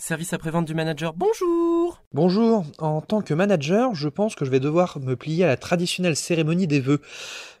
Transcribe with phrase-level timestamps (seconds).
[0.00, 4.60] Service après-vente du manager, bonjour Bonjour, en tant que manager, je pense que je vais
[4.60, 7.00] devoir me plier à la traditionnelle cérémonie des vœux.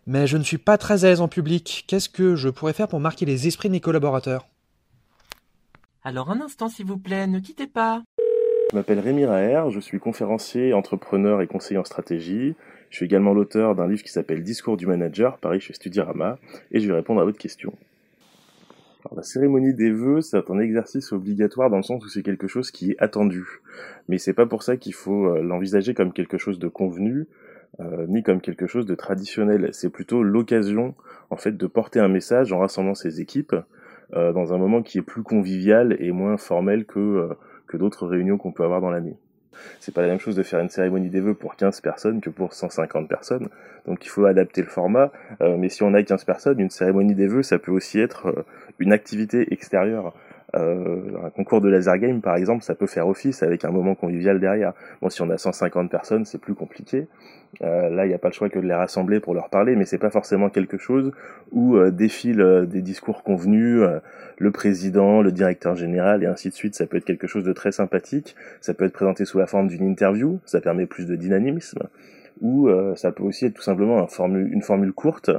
[0.06, 1.84] Mais je ne suis pas très à l'aise en public.
[1.88, 4.46] Qu'est-ce que je pourrais faire pour marquer les esprits de mes collaborateurs?
[6.04, 8.04] Alors un instant s'il vous plaît, ne quittez pas.
[8.70, 12.54] Je m'appelle Rémi Raher, je suis conférencier, entrepreneur et conseiller en stratégie.
[12.90, 16.38] Je suis également l'auteur d'un livre qui s'appelle Discours du manager, pareil chez Studirama,
[16.70, 17.72] et je vais répondre à votre question.
[19.16, 22.70] La cérémonie des vœux, c'est un exercice obligatoire dans le sens où c'est quelque chose
[22.70, 23.60] qui est attendu.
[24.08, 27.26] Mais c'est pas pour ça qu'il faut euh, l'envisager comme quelque chose de convenu,
[27.80, 29.70] euh, ni comme quelque chose de traditionnel.
[29.72, 30.94] C'est plutôt l'occasion,
[31.30, 33.54] en fait, de porter un message en rassemblant ses équipes
[34.14, 37.34] euh, dans un moment qui est plus convivial et moins formel que, euh,
[37.66, 39.18] que d'autres réunions qu'on peut avoir dans l'année.
[39.80, 42.30] C'est pas la même chose de faire une cérémonie des vœux pour 15 personnes que
[42.30, 43.48] pour 150 personnes.
[43.86, 45.10] Donc il faut adapter le format.
[45.40, 48.26] Euh, mais si on a 15 personnes, une cérémonie des vœux, ça peut aussi être
[48.26, 48.44] euh,
[48.78, 50.14] une activité extérieure.
[50.56, 53.94] Euh, un concours de laser game, par exemple, ça peut faire office avec un moment
[53.94, 54.72] convivial derrière.
[55.02, 57.06] Bon, si on a 150 personnes, c'est plus compliqué.
[57.62, 59.76] Euh, là, il n'y a pas le choix que de les rassembler pour leur parler,
[59.76, 61.12] mais c'est pas forcément quelque chose
[61.52, 64.00] où euh, défilent euh, des discours convenus, euh,
[64.38, 66.74] le président, le directeur général et ainsi de suite.
[66.74, 68.34] Ça peut être quelque chose de très sympathique.
[68.60, 70.40] Ça peut être présenté sous la forme d'une interview.
[70.46, 71.80] Ça permet plus de dynamisme.
[72.40, 75.30] Ou euh, ça peut aussi être tout simplement une formule courte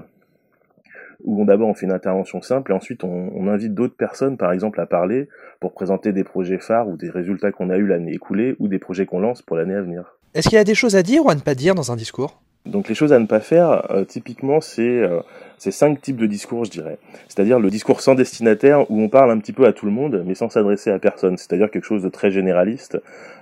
[1.23, 4.51] où d'abord on fait une intervention simple et ensuite on, on invite d'autres personnes par
[4.51, 5.27] exemple à parler
[5.59, 8.79] pour présenter des projets phares ou des résultats qu'on a eu l'année écoulée ou des
[8.79, 10.15] projets qu'on lance pour l'année à venir.
[10.33, 11.95] Est-ce qu'il y a des choses à dire ou à ne pas dire dans un
[11.95, 12.41] discours?
[12.65, 15.21] Donc les choses à ne pas faire, euh, typiquement, c'est euh,
[15.57, 16.97] cinq types de discours, je dirais.
[17.27, 20.23] C'est-à-dire le discours sans destinataire, où on parle un petit peu à tout le monde,
[20.25, 21.37] mais sans s'adresser à personne.
[21.37, 22.97] C'est-à-dire quelque chose de très généraliste,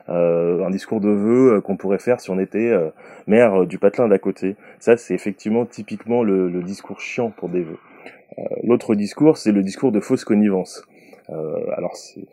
[0.09, 2.89] euh, un discours de vœux euh, qu'on pourrait faire si on était euh,
[3.27, 4.55] maire du patelin d'à côté.
[4.79, 7.79] Ça, c'est effectivement typiquement le, le discours chiant pour des vœux.
[8.63, 10.85] L'autre discours, c'est le discours de fausse connivence.
[11.29, 12.25] Euh, alors c'est-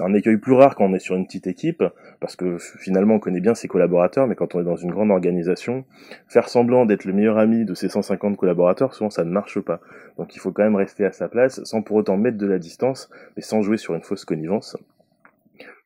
[0.00, 1.82] un écueil plus rare quand on est sur une petite équipe,
[2.20, 5.10] parce que finalement on connaît bien ses collaborateurs, mais quand on est dans une grande
[5.10, 5.84] organisation,
[6.28, 9.80] faire semblant d'être le meilleur ami de ses 150 collaborateurs, souvent ça ne marche pas.
[10.18, 12.58] Donc il faut quand même rester à sa place, sans pour autant mettre de la
[12.58, 14.76] distance, mais sans jouer sur une fausse connivence.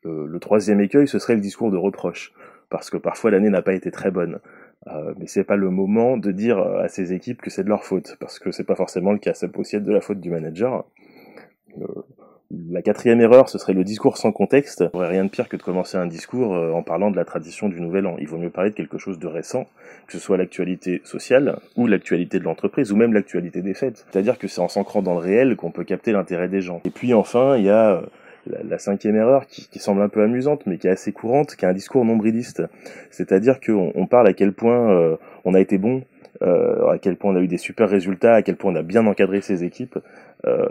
[0.02, 2.32] Le, le troisième écueil, ce serait le discours de reproche,
[2.70, 4.41] parce que parfois l'année n'a pas été très bonne.
[4.88, 7.69] Euh, mais c'est pas le moment de dire euh, à ses équipes que c'est de
[7.69, 9.32] leur faute, parce que c'est pas forcément le cas.
[9.32, 10.84] Ça peut aussi être de la faute du manager.
[11.76, 11.86] Le-
[12.70, 14.80] la quatrième erreur, ce serait le discours sans contexte.
[14.80, 17.16] Il n'y aurait rien de pire que de commencer un discours euh, en parlant de
[17.16, 18.16] la tradition du Nouvel An.
[18.18, 19.66] Il vaut mieux parler de quelque chose de récent,
[20.06, 24.04] que ce soit l'actualité sociale, ou l'actualité de l'entreprise, ou même l'actualité des fêtes.
[24.10, 26.80] C'est-à-dire que c'est en s'ancrant dans le réel qu'on peut capter l'intérêt des gens.
[26.84, 28.00] Et puis enfin, il y a euh,
[28.46, 31.56] la, la cinquième erreur qui, qui semble un peu amusante, mais qui est assez courante,
[31.56, 32.62] qui est un discours nombriliste.
[33.10, 36.02] C'est-à-dire qu'on on parle à quel point euh, on a été bon,
[36.42, 38.82] euh, à quel point on a eu des super résultats, à quel point on a
[38.82, 39.98] bien encadré ses équipes.
[40.47, 40.69] Euh,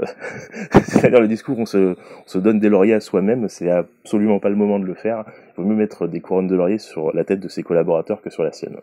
[0.84, 4.40] C'est-à-dire le discours où on se, on se donne des lauriers à soi-même, c'est absolument
[4.40, 5.24] pas le moment de le faire.
[5.58, 8.30] Il vaut mieux mettre des couronnes de lauriers sur la tête de ses collaborateurs que
[8.30, 8.78] sur la sienne.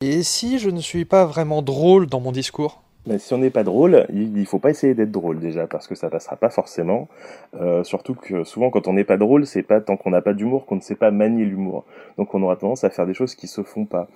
[0.00, 2.82] Et si je ne suis pas vraiment drôle dans mon discours?
[3.18, 5.94] Si on n'est pas drôle, il il faut pas essayer d'être drôle déjà, parce que
[5.94, 7.06] ça passera pas forcément.
[7.54, 10.34] Euh, surtout que souvent quand on n'est pas drôle, c'est pas tant qu'on n'a pas
[10.34, 11.84] d'humour qu'on ne sait pas manier l'humour.
[12.18, 14.08] Donc on aura tendance à faire des choses qui se font pas.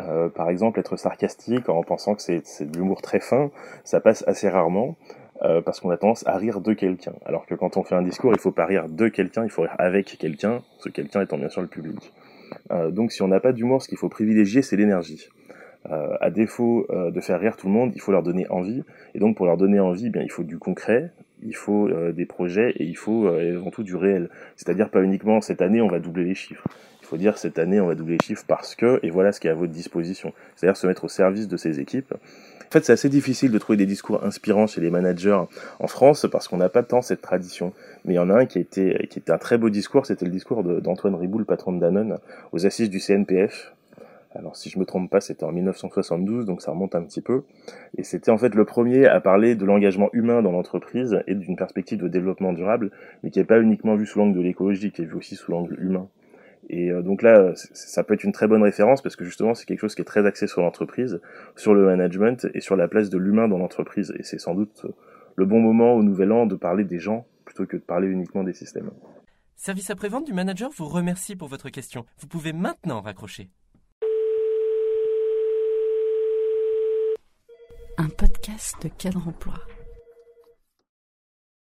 [0.00, 3.50] Euh, par exemple, être sarcastique en pensant que c'est de l'humour très fin,
[3.84, 4.96] ça passe assez rarement.
[5.42, 7.12] Euh, parce qu'on a tendance à rire de quelqu'un.
[7.24, 9.62] Alors que quand on fait un discours, il faut pas rire de quelqu'un, il faut
[9.62, 12.12] rire avec quelqu'un, ce quelqu'un étant bien sûr le public.
[12.72, 15.28] Euh, donc si on n'a pas d'humour, ce qu'il faut privilégier, c'est l'énergie.
[15.90, 18.82] Euh, à défaut de faire rire tout le monde, il faut leur donner envie.
[19.14, 21.12] Et donc pour leur donner envie, eh bien il faut du concret,
[21.42, 24.30] il faut des projets et il faut avant tout du réel.
[24.56, 26.66] C'est-à-dire pas uniquement cette année on va doubler les chiffres.
[27.08, 29.46] Faut dire cette année on va doubler les chiffres parce que et voilà ce qui
[29.46, 30.34] est à votre disposition.
[30.54, 32.12] C'est-à-dire se mettre au service de ses équipes.
[32.12, 35.40] En fait, c'est assez difficile de trouver des discours inspirants chez les managers
[35.78, 37.72] en France parce qu'on n'a pas tant cette tradition.
[38.04, 40.26] Mais il y en a un qui était, qui était un très beau discours, c'était
[40.26, 42.18] le discours d'Antoine Riboud, le patron de Danone,
[42.52, 43.72] aux assises du CNPF.
[44.34, 47.44] Alors si je me trompe pas, c'était en 1972, donc ça remonte un petit peu.
[47.96, 51.56] Et c'était en fait le premier à parler de l'engagement humain dans l'entreprise et d'une
[51.56, 52.90] perspective de développement durable,
[53.22, 55.50] mais qui n'est pas uniquement vu sous l'angle de l'écologie, qui est vu aussi sous
[55.52, 56.06] l'angle humain.
[56.70, 59.54] Et euh, donc là, c- ça peut être une très bonne référence parce que justement,
[59.54, 61.20] c'est quelque chose qui est très axé sur l'entreprise,
[61.56, 64.12] sur le management et sur la place de l'humain dans l'entreprise.
[64.18, 64.92] Et c'est sans doute euh,
[65.36, 68.44] le bon moment au Nouvel An de parler des gens plutôt que de parler uniquement
[68.44, 68.90] des systèmes.
[69.56, 72.04] Service après-vente du manager vous remercie pour votre question.
[72.18, 73.48] Vous pouvez maintenant raccrocher.
[77.96, 79.54] Un podcast de cadre emploi.